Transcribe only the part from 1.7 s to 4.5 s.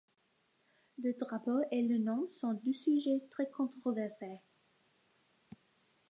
le nom sont deux sujets très controversés.